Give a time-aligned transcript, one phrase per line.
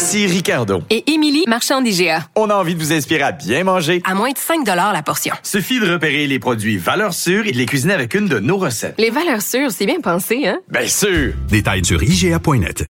[0.00, 0.82] Ici Ricardo.
[0.88, 2.24] Et Émilie, marchand d'IGA.
[2.34, 4.00] On a envie de vous inspirer à bien manger.
[4.06, 5.34] À moins de 5 la portion.
[5.42, 8.56] Suffit de repérer les produits valeurs sûres et de les cuisiner avec une de nos
[8.56, 8.94] recettes.
[8.96, 10.58] Les valeurs sûres, c'est bien pensé, hein?
[10.70, 11.34] Bien sûr!
[11.50, 12.86] Détails sur IGA.net.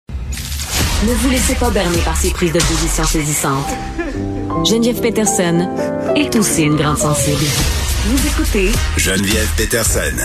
[1.07, 3.69] Ne vous laissez pas berner par ces prises de position saisissantes.
[4.65, 5.69] Geneviève Peterson
[6.17, 7.45] est aussi une grande sensible.
[8.07, 10.25] Vous écoutez Geneviève Peterson.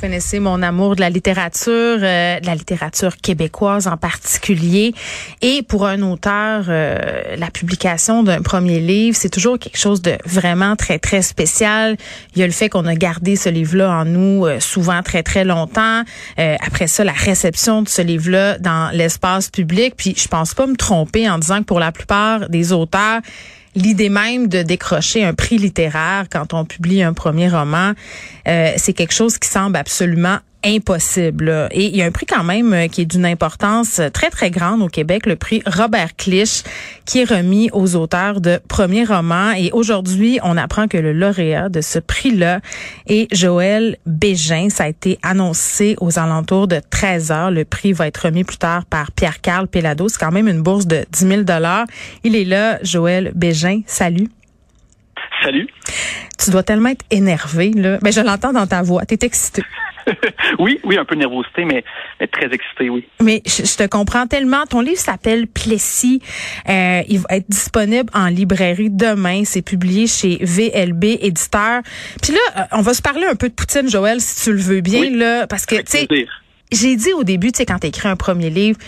[0.00, 4.94] Connaissez mon amour de la littérature, euh, la littérature québécoise en particulier.
[5.42, 10.16] Et pour un auteur, euh, la publication d'un premier livre, c'est toujours quelque chose de
[10.24, 11.98] vraiment très, très spécial.
[12.34, 15.22] Il y a le fait qu'on a gardé ce livre-là en nous euh, souvent très,
[15.22, 16.02] très longtemps.
[16.38, 19.94] après ça, la réception de ce livre-là dans l'espace public.
[19.98, 23.20] Puis je pense pas me tromper en disant que pour la plupart des auteurs,
[23.74, 27.92] l'idée même de décrocher un prix littéraire quand on publie un premier roman,
[28.48, 31.68] euh, c'est quelque chose qui semble absolument impossible.
[31.72, 34.50] Et il y a un prix quand même euh, qui est d'une importance très, très
[34.50, 36.62] grande au Québec, le prix Robert Clich,
[37.04, 39.52] qui est remis aux auteurs de premiers romans.
[39.52, 42.60] Et aujourd'hui, on apprend que le lauréat de ce prix-là
[43.06, 44.68] est Joël Bégin.
[44.70, 47.50] Ça a été annoncé aux alentours de 13 heures.
[47.50, 50.08] Le prix va être remis plus tard par Pierre-Carl Pelado.
[50.08, 51.42] C'est quand même une bourse de 10 000
[52.24, 53.80] Il est là, Joël Bégin.
[53.86, 54.28] Salut.
[55.42, 55.68] Salut.
[56.38, 57.98] Tu dois tellement être énervé, là.
[58.02, 59.04] Ben, je l'entends dans ta voix.
[59.04, 59.62] T'es excité.
[60.58, 61.84] oui, oui, un peu de nervosité, mais,
[62.32, 63.06] très excité, oui.
[63.20, 64.64] Mais je, te comprends tellement.
[64.66, 66.22] Ton livre s'appelle Plessis.
[66.68, 69.42] Euh, il va être disponible en librairie demain.
[69.44, 71.82] C'est publié chez VLB Éditeur.
[72.22, 74.60] Puis là, euh, on va se parler un peu de Poutine, Joël, si tu le
[74.60, 76.08] veux bien, là, parce que, tu sais,
[76.72, 78.78] j'ai dit au début, tu sais, quand t'écris un premier livre,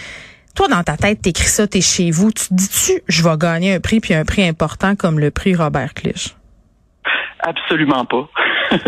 [0.55, 2.31] toi, dans ta tête, t'écris ça, t'es chez vous.
[2.31, 5.55] Tu te dis-tu, je vais gagner un prix, puis un prix important comme le prix
[5.55, 6.35] Robert Clich?
[7.43, 8.29] Absolument pas.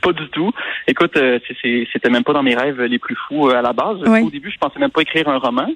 [0.00, 0.52] pas du tout.
[0.86, 1.38] Écoute, euh,
[1.92, 3.98] c'était même pas dans mes rêves les plus fous euh, à la base.
[4.02, 5.68] Au début, je pensais même pas écrire un roman.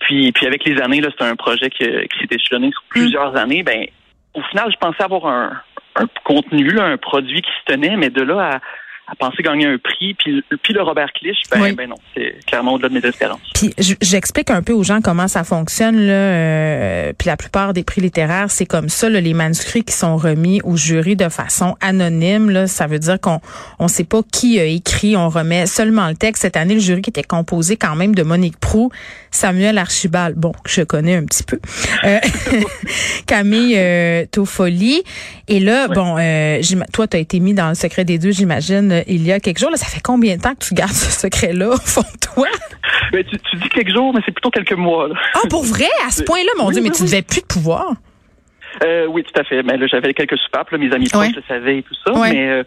[0.00, 3.32] Puis, puis avec les années, là, c'était un projet qui, qui s'est échelonné sur plusieurs
[3.32, 3.36] mm.
[3.36, 3.62] années.
[3.62, 3.86] Ben,
[4.34, 5.60] au final, je pensais avoir un,
[5.96, 8.60] un contenu, un produit qui se tenait, mais de là à
[9.06, 10.14] à penser gagner un prix.
[10.14, 13.40] Puis, puis le Robert Clich, ben, ben non, c'est clairement au-delà de mes espérances.
[13.54, 15.96] Puis j'explique un peu aux gens comment ça fonctionne.
[16.06, 19.08] Là, euh, puis la plupart des prix littéraires, c'est comme ça.
[19.08, 23.20] Là, les manuscrits qui sont remis au jury de façon anonyme, là, ça veut dire
[23.20, 23.40] qu'on
[23.78, 25.16] on sait pas qui a écrit.
[25.16, 26.42] On remet seulement le texte.
[26.42, 28.90] Cette année, le jury qui était composé quand même de Monique Prou,
[29.30, 31.60] Samuel Archibald, bon, que je connais un petit peu,
[32.04, 32.18] euh,
[33.26, 35.02] Camille euh, Toffoli.
[35.48, 36.60] Et là, bon, euh,
[36.92, 39.58] toi, tu as été mis dans le secret des deux, j'imagine il y a quelques
[39.58, 39.70] jours.
[39.70, 42.48] Là, ça fait combien de temps que tu gardes ce secret-là au fond de toi?
[43.12, 45.08] Ben, tu, dis quelques jours, mais c'est plutôt quelques mois.
[45.34, 45.88] Ah, pour vrai?
[46.06, 47.94] À ce point-là, mon Dieu, mais tu n'avais plus de pouvoir.
[48.84, 49.62] Euh, oui, tout à fait.
[49.62, 52.12] Mais j'avais quelques soupapes, mes amis proches le savaient et tout ça.
[52.30, 52.64] Mais euh,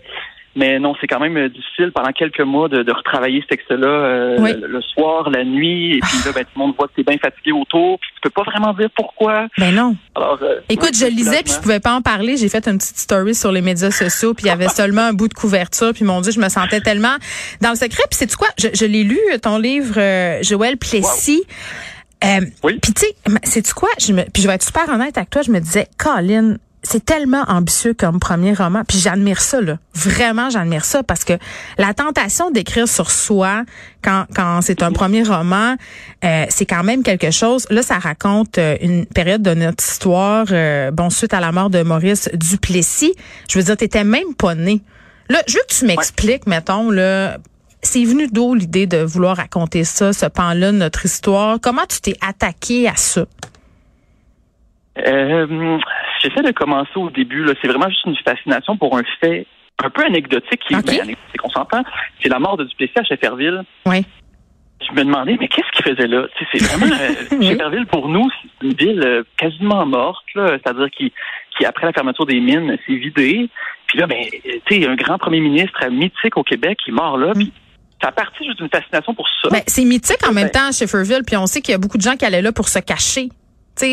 [0.55, 3.87] mais non, c'est quand même euh, difficile pendant quelques mois de, de retravailler ce texte-là
[3.87, 7.03] euh, le, soir, la nuit, et puis là, ben, tout le monde voit que t'es
[7.03, 9.47] bien fatigué autour, puis tu peux pas vraiment dire pourquoi.
[9.57, 9.95] Ben non.
[10.15, 12.35] Alors, euh, Écoute, je lisais, puis je pouvais pas en parler.
[12.37, 15.13] J'ai fait une petite story sur les médias sociaux, puis il y avait seulement un
[15.13, 17.15] bout de couverture, puis mon Dieu, je me sentais tellement
[17.61, 18.03] dans le secret.
[18.09, 18.47] Puis c'est quoi?
[18.57, 19.95] Je, je l'ai lu ton livre,
[20.41, 21.43] Joël Plessis.
[22.63, 22.79] oui.
[22.81, 23.89] Puis tu sais, c'est quoi?
[23.99, 25.41] Je me, Puis je vais être super honnête avec toi.
[25.41, 28.83] Je me disais, Colin, c'est tellement ambitieux comme premier roman.
[28.87, 29.77] Puis j'admire ça, là.
[29.93, 31.33] Vraiment, j'admire ça parce que
[31.77, 33.63] la tentation d'écrire sur soi
[34.01, 35.75] quand, quand c'est un premier roman,
[36.23, 37.67] euh, c'est quand même quelque chose.
[37.69, 41.69] Là, ça raconte euh, une période de notre histoire, euh, bon, suite à la mort
[41.69, 43.13] de Maurice Duplessis.
[43.49, 44.81] Je veux dire, t'étais même pas né.
[45.27, 47.37] Là, je veux que tu m'expliques, mettons, là,
[47.81, 51.59] c'est venu d'où l'idée de vouloir raconter ça, ce pan-là de notre histoire?
[51.61, 53.25] Comment tu t'es attaqué à ça?
[55.07, 55.77] Euh,
[56.21, 57.45] J'essaie de commencer au début.
[57.61, 59.45] C'est vraiment juste une fascination pour un fait
[59.83, 61.83] un peu anecdotique qui est ben, c'est qu'on s'entend.
[62.21, 63.63] C'est la mort de Duplessis à Shefferville.
[63.85, 64.05] Oui.
[64.81, 66.25] Je me demandais, mais qu'est-ce qu'il faisait là?
[66.51, 71.11] c'est vraiment euh, pour nous, c'est une ville euh, quasiment morte, c'est-à-dire qui,
[71.57, 73.49] qui, après la fermeture des mines, s'est vidée.
[73.87, 74.23] Puis là, ben,
[74.65, 77.33] tu sais, un grand premier ministre mythique au Québec qui est mort là.
[77.33, 77.51] Puis
[78.01, 79.49] ça a parti juste d'une fascination pour ça.
[79.49, 81.77] Ben, c'est mythique en même ben temps à Shefferville, puis on sait qu'il y a
[81.77, 83.29] beaucoup de gens qui allaient là pour se cacher,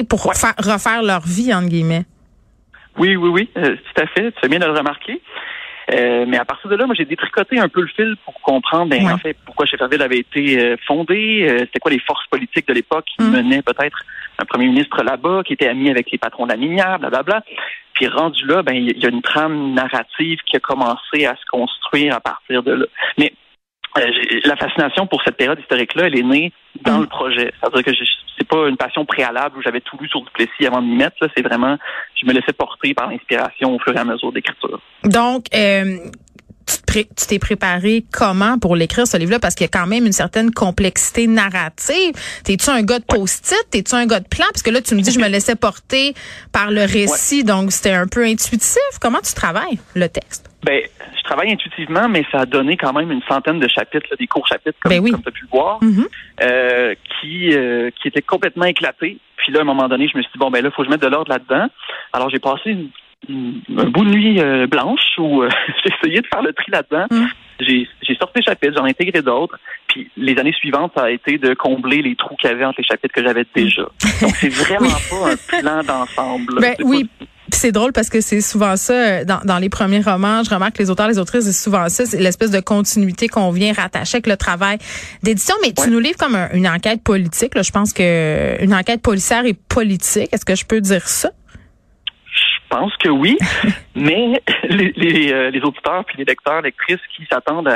[0.08, 2.05] pour refaire leur vie, entre guillemets.
[2.98, 4.32] Oui, oui, oui, euh, tout à fait.
[4.32, 5.20] Tu fais bien de le remarquer.
[5.94, 8.90] Euh, mais à partir de là, moi, j'ai détricoté un peu le fil pour comprendre,
[8.90, 12.66] ben, en fait, pourquoi Chesterville avait été euh, fondé, euh, c'était quoi les forces politiques
[12.66, 13.31] de l'époque qui mm.
[13.31, 13.98] menaient peut-être
[14.38, 17.43] un premier ministre là-bas, qui était ami avec les patrons de la minière, blablabla.
[17.94, 21.46] Puis rendu là, ben il y a une trame narrative qui a commencé à se
[21.50, 22.87] construire à partir de là.
[23.16, 23.32] Mais
[24.44, 26.52] la fascination pour cette période historique-là, elle est née
[26.82, 27.02] dans mm.
[27.02, 27.52] le projet.
[27.60, 27.90] C'est-à-dire que
[28.38, 31.16] c'est pas une passion préalable où j'avais tout lu sur Duplessis avant de m'y mettre.
[31.37, 31.76] C'est vraiment,
[32.20, 34.81] je me laissais porter par l'inspiration au fur et à mesure d'écriture.
[35.04, 35.98] Donc, euh,
[37.04, 39.38] tu t'es préparé comment pour l'écrire ce livre-là?
[39.38, 42.12] Parce qu'il y a quand même une certaine complexité narrative.
[42.44, 43.64] T'es-tu un gars de post-it?
[43.70, 44.46] T'es-tu un gars de plan?
[44.52, 46.14] Parce que là, tu me dis, je me laissais porter
[46.52, 48.78] par le récit, donc c'était un peu intuitif.
[49.00, 50.50] Comment tu travailles le texte?
[50.66, 50.82] Ben,
[51.16, 54.48] je travaille intuitivement, mais ça a donné quand même une centaine de chapitres, des courts
[54.48, 56.06] chapitres, comme, ben tu as pu le voir, mm-hmm.
[56.42, 59.18] euh, qui, euh, qui étaient complètement éclatés.
[59.36, 60.82] Puis là, à un moment donné, je me suis dit, bon, ben là, il faut
[60.82, 61.68] que je mette de l'ordre là-dedans.
[62.12, 62.88] Alors, j'ai passé une
[63.28, 65.42] un bout de nuit euh, blanche où
[65.84, 67.06] j'ai essayé de faire le tri là-dedans.
[67.10, 67.26] Mm.
[67.60, 69.58] J'ai, sorti des chapitres, j'en ai intégré d'autres.
[69.88, 72.80] Puis les années suivantes, ça a été de combler les trous qu'il y avait entre
[72.80, 73.82] les chapitres que j'avais déjà.
[73.82, 74.20] Mm.
[74.20, 76.60] Donc c'est vraiment pas un plan d'ensemble.
[76.60, 77.08] Ben, oui.
[77.52, 80.43] C'est drôle parce que c'est souvent ça euh, dans, dans, les premiers romans.
[80.43, 83.50] Je remarque que les auteurs, les autrices, c'est souvent ça, c'est l'espèce de continuité qu'on
[83.50, 84.78] vient rattacher avec le travail
[85.22, 85.54] d'édition.
[85.62, 87.54] Mais tu nous livres comme une enquête politique.
[87.54, 87.62] Là.
[87.62, 90.28] Je pense que une enquête policière et politique.
[90.32, 91.31] Est-ce que je peux dire ça?
[92.26, 93.38] Je pense que oui,
[93.94, 97.69] mais les, les, euh, les, auditeurs puis les lecteurs, lectrices qui s'attendent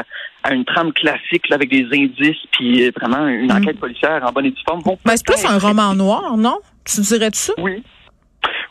[0.42, 3.56] à, une trame classique avec des indices puis euh, vraiment une mm.
[3.56, 4.98] enquête policière en bonne et due forme vont.
[5.06, 6.58] Mais c'est plus un roman noir, non?
[6.84, 7.52] Tu dirais ça?
[7.58, 7.82] Oui.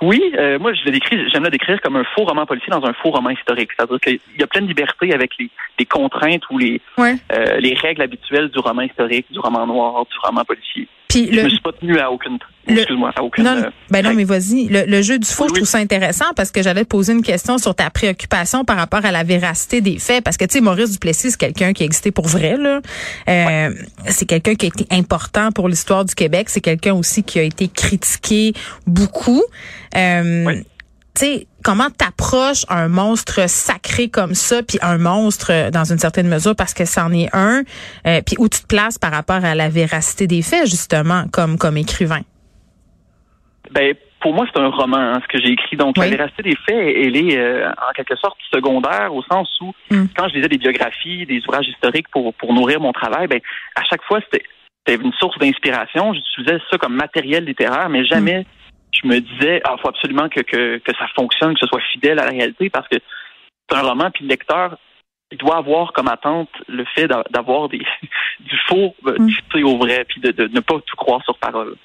[0.02, 2.94] Oui, euh, moi je décris, j'aime le décrire comme un faux roman policier dans un
[2.94, 3.70] faux roman historique.
[3.76, 7.74] C'est-à-dire qu'il y a plein de liberté avec les, les contraintes ou les euh, les
[7.74, 10.88] règles habituelles du roman historique, du roman noir, du roman policier.
[11.10, 12.38] Puis je me suis pas tenu à aucune,
[12.78, 13.44] excuse-moi, à aucune.
[13.44, 14.68] Non, euh, ben non, mais vas-y.
[14.68, 17.58] Le, jeu du faux, je trouve ça intéressant parce que j'allais te poser une question
[17.58, 20.24] sur ta préoccupation par rapport à la véracité des faits.
[20.24, 22.82] Parce que tu sais, Maurice Duplessis, c'est quelqu'un qui a existé pour vrai là.
[23.28, 23.74] Euh,
[24.08, 26.50] C'est quelqu'un qui a été important pour l'histoire du Québec.
[26.50, 28.54] C'est quelqu'un aussi qui a été critiqué
[28.86, 29.44] beaucoup.
[29.96, 30.62] Euh,
[31.16, 36.28] tu sais, comment t'approches un monstre sacré comme ça, puis un monstre dans une certaine
[36.28, 37.64] mesure parce que c'en est un,
[38.08, 41.58] euh, puis où tu te places par rapport à la véracité des faits justement comme
[41.58, 42.22] comme écrivain?
[43.72, 46.56] Ben pour moi c'est un roman hein, ce que j'ai écrit donc la véracité des
[46.56, 50.08] faits elle est euh, en quelque sorte secondaire au sens où mm.
[50.16, 53.40] quand je lisais des biographies, des ouvrages historiques pour pour nourrir mon travail, ben
[53.76, 54.44] à chaque fois c'était
[54.88, 56.14] une source d'inspiration.
[56.14, 58.46] J'utilisais ça comme matériel littéraire, mais jamais mm
[58.92, 62.20] je me disais, ah, faut absolument que, que, que ça fonctionne, que ce soit fidèle
[62.20, 62.98] à la réalité, parce que
[63.70, 64.78] c'est un roman, puis le lecteur,
[65.32, 67.80] il doit avoir comme attente le fait d'avoir des
[68.40, 69.64] du faux euh, mm.
[69.64, 71.76] au vrai, puis de, de, ne pas tout croire sur parole.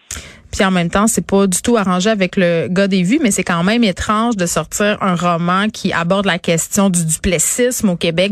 [0.55, 3.33] Puis en même temps, c'est pas du tout arrangé avec le gars des vues, mais
[3.33, 7.97] c'est quand même étrange de sortir un roman qui aborde la question du duplessisme au
[7.97, 8.31] Québec,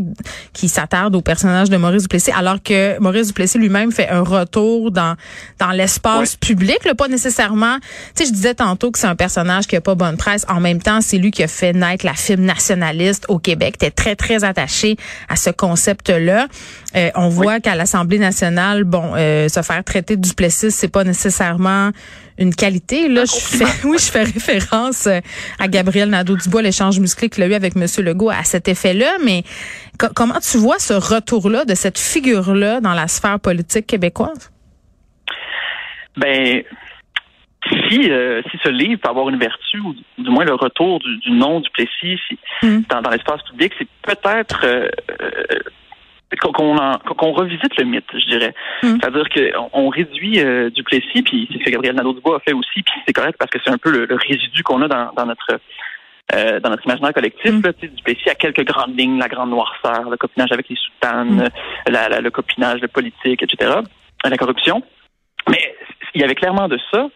[0.53, 4.91] qui s'attarde au personnage de Maurice Duplessis, alors que Maurice Duplessis lui-même fait un retour
[4.91, 5.17] dans
[5.59, 7.77] dans l'espace public, là, pas nécessairement.
[8.15, 10.45] Tu sais, je disais tantôt que c'est un personnage qui a pas bonne presse.
[10.47, 13.77] En même temps, c'est lui qui a fait naître la film nationaliste au Québec.
[13.77, 14.95] T'es très très attaché
[15.27, 16.47] à ce concept-là.
[16.95, 21.03] Euh, on voit qu'à l'Assemblée nationale, bon, euh, se faire traiter de Duplessis, c'est pas
[21.03, 21.91] nécessairement
[22.37, 23.07] une qualité.
[23.07, 25.19] Là, je fais, oui, je fais référence euh,
[25.59, 27.85] à Gabriel Nadeau-Dubois, l'échange musclé qu'il a eu avec M.
[28.03, 29.17] Legault à cet effet-là.
[29.23, 29.43] Mais
[30.15, 34.51] comment tu vois ce retour-là de cette figure-là dans la sphère politique québécoise?
[36.17, 36.63] Ben,
[37.89, 41.31] si, euh, si ce livre peut avoir une vertu, ou du moins le retour du,
[41.31, 42.19] nom du Plessis
[42.61, 42.81] mm.
[42.89, 44.89] dans, l'espace public, c'est peut-être euh,
[46.39, 48.53] qu'on revisite le mythe, je dirais.
[48.81, 48.97] Hmm.
[48.99, 52.83] C'est-à-dire qu'on on réduit euh, Duplessis, puis c'est ce que Gabriel Nadeau-Dubois a fait aussi,
[52.83, 55.59] puis c'est correct parce que c'est un peu le, résidu qu'on a dans, dans notre
[56.33, 57.61] euh, dans notre imaginaire collectif, mm.
[57.61, 61.49] là, Duplessis a quelques grandes lignes, la grande noirceur, le copinage avec les soutanes,
[61.87, 61.91] hmm.
[61.91, 63.71] la, le copinage le politique, etc.,
[64.23, 64.81] la corruption.
[65.49, 65.75] Mais
[66.15, 67.09] il y avait clairement de ça.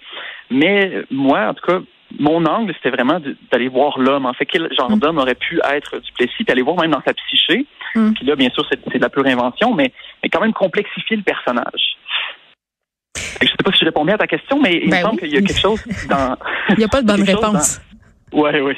[0.50, 1.80] Mais moi, en tout cas,
[2.20, 3.20] mon angle, c'était vraiment
[3.52, 4.26] d'aller voir l'homme.
[4.26, 5.00] En fait, quel genre mm.
[5.00, 7.66] d'homme aurait pu être Duplessis, puis aller voir même dans sa psyché.
[7.96, 8.14] Mm.
[8.14, 9.92] Puis là, bien sûr, c'est de la pure invention, mais,
[10.24, 11.98] mais quand même complexifier le personnage.
[13.16, 15.02] Je ne sais pas si je réponds bien à ta question, mais il me ben
[15.02, 16.36] semble qu'il y a quelque chose dans.
[16.70, 17.82] il n'y a pas de bonne réponse.
[18.32, 18.76] Oui, oui.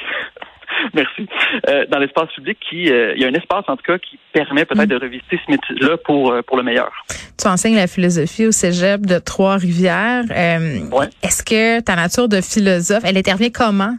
[0.94, 1.26] Merci.
[1.68, 4.18] Euh, dans l'espace public, qui, euh, il y a un espace en tout cas qui
[4.32, 4.86] permet peut-être mm.
[4.86, 6.90] de revisiter ce métier-là pour euh, pour le meilleur.
[7.38, 10.24] Tu enseignes la philosophie au Cégep de Trois-Rivières.
[10.28, 11.08] Ouais.
[11.22, 13.96] Est-ce que ta nature de philosophe, elle intervient comment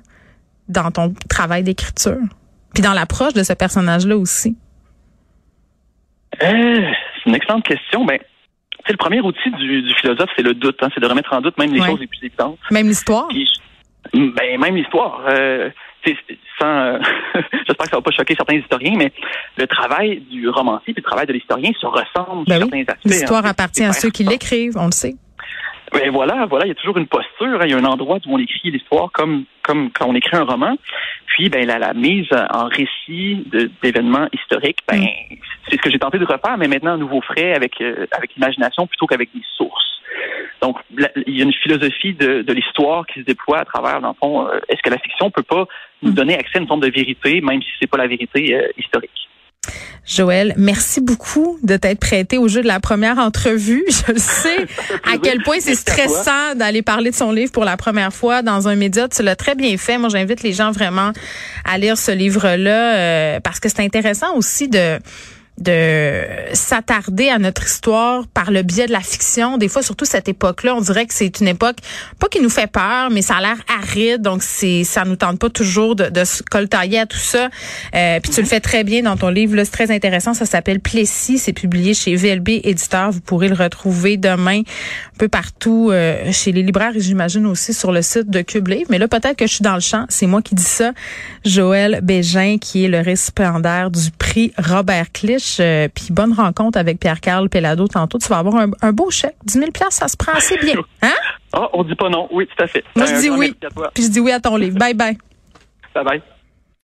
[0.69, 2.19] dans ton travail d'écriture,
[2.73, 4.55] puis dans l'approche de ce personnage-là aussi?
[6.39, 8.03] c'est une excellente question.
[8.05, 8.17] Ben,
[8.89, 10.77] le premier outil du, du philosophe, c'est le doute.
[10.81, 12.57] Hein, c'est de remettre en doute même les choses les plus évidentes.
[12.71, 13.27] Même l'histoire.
[14.13, 15.21] Ben, même l'histoire.
[16.59, 16.99] Sans, euh,
[17.67, 19.11] j'espère que ça va pas choquer certains historiens, mais
[19.57, 23.05] le travail du romancier et le travail de l'historien se ressemblent ben sur certains aspects.
[23.05, 25.15] L'histoire appartient à ceux qui l'écrivent, on le sait.
[25.91, 27.65] Ben voilà, voilà, il y a toujours une posture, hein.
[27.65, 30.45] il y a un endroit où on écrit l'histoire comme comme quand on écrit un
[30.45, 30.77] roman.
[31.27, 33.45] Puis ben la, la mise en récit
[33.83, 35.35] d'événements historiques, ben mm.
[35.67, 38.33] c'est ce que j'ai tenté de refaire, mais maintenant à nouveau frais avec euh, avec
[38.35, 39.90] l'imagination plutôt qu'avec des sources.
[40.61, 40.77] Donc,
[41.27, 44.15] il y a une philosophie de, de l'histoire qui se déploie à travers, dans le
[44.19, 45.65] fond, euh, est-ce que la fiction peut pas
[46.01, 48.67] nous donner accès à une forme de vérité, même si c'est pas la vérité euh,
[48.77, 49.11] historique?
[50.05, 53.83] Joël, merci beaucoup de t'être prêté au jeu de la première entrevue.
[53.87, 54.65] Je sais
[55.05, 58.67] à quel point c'est stressant d'aller parler de son livre pour la première fois dans
[58.67, 59.07] un média.
[59.07, 59.97] Tu l'as très bien fait.
[59.99, 61.11] Moi, j'invite les gens vraiment
[61.65, 64.97] à lire ce livre-là euh, parce que c'est intéressant aussi de
[65.61, 69.57] de s'attarder à notre histoire par le biais de la fiction.
[69.57, 71.77] Des fois, surtout cette époque-là, on dirait que c'est une époque
[72.19, 75.39] pas qui nous fait peur, mais ça a l'air aride, donc c'est ça nous tente
[75.39, 77.49] pas toujours de, de se coltailler à tout ça.
[77.95, 80.33] Euh, puis tu le fais très bien dans ton livre, c'est très intéressant.
[80.33, 83.11] Ça s'appelle Plessis, c'est publié chez VLB Éditeur.
[83.11, 87.73] Vous pourrez le retrouver demain un peu partout euh, chez les libraires et j'imagine aussi
[87.73, 88.87] sur le site de Cube Livre.
[88.89, 90.05] Mais là, peut-être que je suis dans le champ.
[90.09, 90.91] C'est moi qui dis ça.
[91.45, 96.99] Joël Bégin, qui est le récipiendaire du prix Robert Clich euh, puis bonne rencontre avec
[96.99, 98.17] Pierre-Carl Pelado tantôt.
[98.17, 99.35] Tu vas avoir un, beau chèque.
[99.43, 100.75] 10 000 ça se prend assez bien.
[101.03, 101.13] Hein?
[101.53, 102.27] Ah, on dit pas non.
[102.31, 102.83] Oui, tout à fait.
[102.95, 103.55] Moi, je dis oui.
[103.93, 104.77] Puis je dis oui à ton livre.
[104.77, 105.17] Bye bye.
[105.93, 106.21] Bye bye.